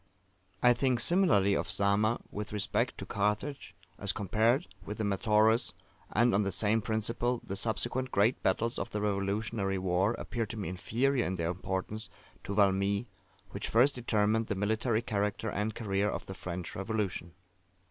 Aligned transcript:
I 0.63 0.73
think 0.73 0.99
similarly 0.99 1.53
of 1.53 1.69
Zama 1.69 2.19
with 2.31 2.53
respect 2.53 2.97
to 2.97 3.05
Carthage, 3.05 3.75
as 3.99 4.13
compared 4.13 4.65
with 4.83 4.97
the 4.97 5.03
Metaurus: 5.03 5.75
and, 6.11 6.33
on 6.33 6.41
the 6.41 6.51
same 6.51 6.81
principle, 6.81 7.39
the 7.45 7.55
subsequent 7.55 8.09
great 8.09 8.41
battles 8.41 8.79
of 8.79 8.89
the 8.89 8.99
Revolutionary 9.01 9.77
war 9.77 10.15
appear 10.15 10.47
to 10.47 10.57
me 10.57 10.69
inferior 10.69 11.23
in 11.27 11.35
their 11.35 11.51
importance 11.51 12.09
to 12.45 12.55
Valmy, 12.55 13.05
which 13.51 13.69
first 13.69 13.93
determined 13.93 14.47
the 14.47 14.55
military 14.55 15.03
character 15.03 15.51
and 15.51 15.75
career 15.75 16.09
of 16.09 16.25
the 16.25 16.33
French 16.33 16.75
Revolution. 16.75 17.33